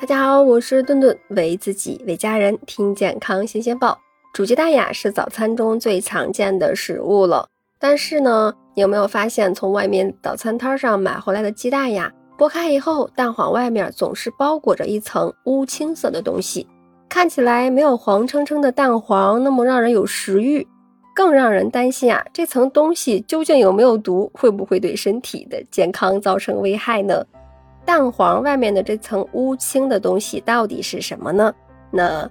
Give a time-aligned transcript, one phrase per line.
[0.00, 4.00] 大家好，我是顿顿，为自己为家人听健康新鲜报。
[4.32, 7.46] 煮鸡蛋呀是早餐中最常见的食物了，
[7.78, 16.66] 但是呢，你有没有发现从外面早餐摊上买回来的鸡蛋呀，剥开以后，蛋黄外面总是包裹着一层乌青色的东西，
[17.06, 20.66] 看起来没有黄澄澄的蛋黄那么让人有食欲，
[21.14, 27.22] 更让人担心啊，这层东西究竟有没有毒，会不会对身体的健康造成危害呢？
[27.84, 31.52] 蛋黄外面的这层乌青的东西到底是什么呢？
[31.90, 32.30] 那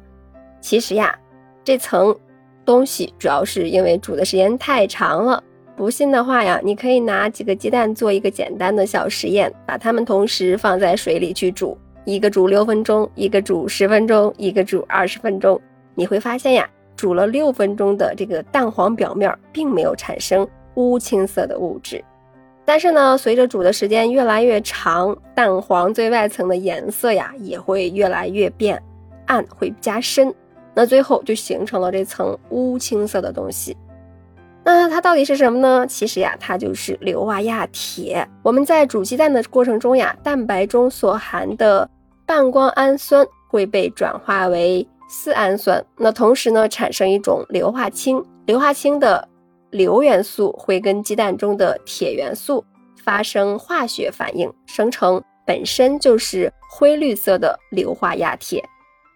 [0.62, 1.18] 其实呀，
[1.64, 2.16] 这层
[2.64, 5.44] 东西主要是因为煮的时间太长了。
[5.76, 15.60] 不信的话呀，你可以拿几个鸡蛋做一个简单的小实验，把它们同时放在水里去煮，一个煮六分钟，一个煮十分钟，一个煮二十分钟，
[15.96, 20.46] 你会发现呀，煮了六分钟的这个蛋黄表面并没有产生
[20.76, 22.04] 乌青色的物质。
[22.70, 28.80] 但是呢，随着煮的时间越来越长，蛋黄最外层的颜色呀也会越来越变
[29.26, 30.32] 暗，会加深。
[30.76, 33.76] 那最后就形成了这层乌青色的东西。
[34.64, 35.88] 那它到底是什么呢？
[35.88, 38.24] 其实呀，它就是硫化亚铁。
[38.44, 41.90] 我们在煮鸡蛋的过程中呀，蛋白中所含的
[42.28, 48.24] 半胱氨酸会被转化为丝氨酸，那同时呢，产生一种硫化氢。
[48.46, 49.28] 硫化氢的
[49.72, 52.66] 硫元素会跟鸡蛋中的铁元素
[53.04, 58.64] 发生化学反应，生成本身就是灰绿色的硫化亚铁。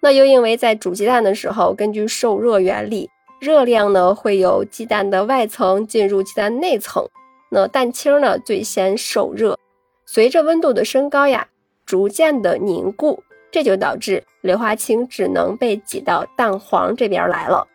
[0.01, 3.09] 那又因为在煮鸡蛋的时候，根据受热原理，
[3.39, 7.03] 热量呢会由鸡蛋的外层进入鸡蛋内层，
[7.49, 9.57] 那蛋清呢最先受热，
[10.05, 11.47] 随着温度的升高呀，
[11.85, 17.67] 逐渐的凝固，这就导致硫化氢只能被挤到蛋黄这边来了。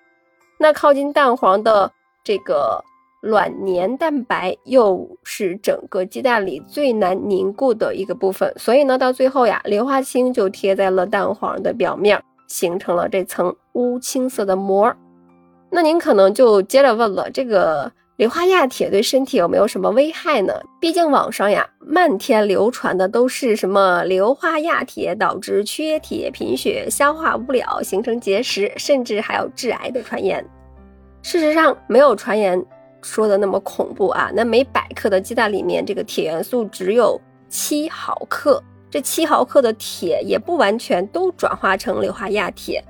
[0.59, 1.93] 那靠近蛋黄的。
[2.29, 2.85] 这个
[3.23, 14.95] 卵粘蛋白又是整个鸡蛋里最难凝固的一个部分，所以呢，到最后呀，硫化氢就贴在了蛋黄的表面，形成了这层乌青色的膜。
[15.71, 20.53] 那您可能就接着问了，这个硫化亚铁对身体有没有什么危害呢？
[20.79, 30.45] 毕竟网上呀，漫天流传的都是什么硫化亚铁导致缺铁、贫血、消化不了、形成结石，甚至还有致癌的传言。
[31.23, 32.65] 事实上，没有传言
[33.03, 34.31] 说的那么恐怖啊。
[34.35, 42.83] 那每百克的鸡蛋里面，这个铁元素只有七毫克，这七毫克的铁也不完全都转化成硫化亚铁。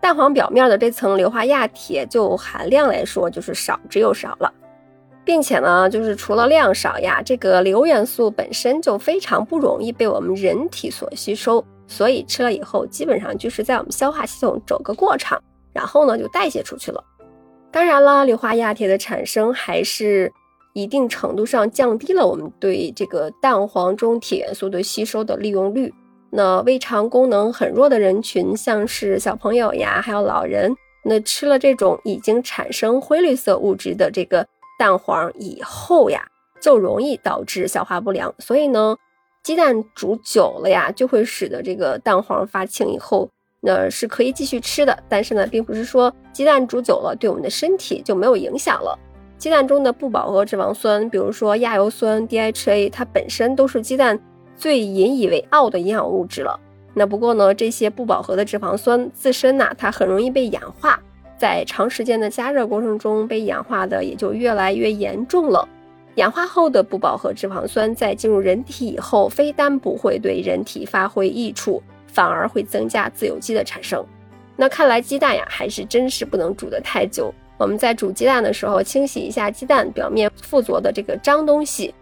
[0.00, 4.52] 蛋黄表面的这层硫化亚铁，就含量来说就是少之又少了，
[5.24, 15.40] 并且呢，就是除了量少呀，这个硫元素本身就非常不容易被我们人体所吸收，所以吃了以后，基本上就是在我们消化系统走个过场，
[15.72, 17.02] 然后呢就代谢出去了。
[17.72, 20.30] 当然了，硫化亚铁的产生还是
[20.74, 25.92] 一定程度上降低了我们对这个蛋黄中铁元素的吸收的利用率。
[26.30, 30.74] 那胃肠功能很弱的人群，像是小朋友呀，还有老人，
[31.04, 34.46] 那吃了这种已经产生灰绿色物质的这个
[34.78, 36.26] 蛋黄以后呀，
[36.60, 38.34] 就容易导致消化不良。
[38.38, 38.96] 所以呢，
[39.42, 43.30] 鸡蛋煮久了呀，就会使得这个蛋黄发青以后。
[43.64, 48.98] 那是可以继续吃的，但是呢，并不是说鸡蛋煮久了对我们的身体就没有影响了。
[49.38, 54.18] 鸡蛋中的不饱和脂肪酸，比如说亚油酸 DHA，它本身都是鸡蛋
[54.56, 56.58] 最引以为傲的营养物质了。
[56.92, 61.00] 那不过呢，这些不饱和的脂肪酸自身呐，它很容易被氧化，
[61.38, 65.68] 在长时间的加热过程中被氧化的也就越来越严重了。
[66.16, 71.80] 氧化后的不饱和脂肪酸在进入人体以后，非但不会对人体发挥益处。
[72.12, 74.04] 反而会增加自由基的产生。
[74.54, 77.32] 那看来鸡蛋呀，还是真是不能煮得太久。
[77.56, 81.94] 我们在煮鸡蛋的时候，清洗一下鸡蛋表面附着的这个脏东西，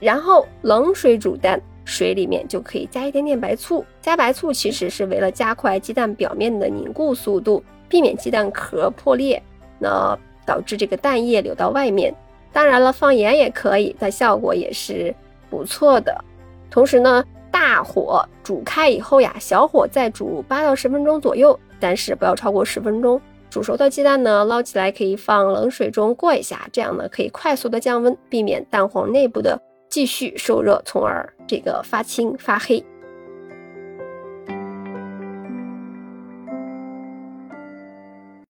[0.00, 3.84] 然后冷水煮蛋，水里面就可以加一点点白醋。
[4.00, 9.40] 加白醋其实是为了加快鸡蛋表面的凝固速度，避免鸡蛋壳破裂，
[9.78, 12.14] 那导致这个蛋液流到外面。
[12.52, 15.14] 当然了，放盐也可以，它效果也是
[15.50, 16.24] 不错的。
[16.70, 17.22] 同时呢。
[17.52, 23.20] 大火煮开以后呀，小火再煮八到十分钟左右，但是不要超过十分钟。
[23.50, 29.60] 煮熟的鸡蛋呢，捞起来可以放冷水中过一下，这样呢可以快速的降温，避免蛋黄内部的
[29.90, 32.82] 继续受热，从而这个发青发黑。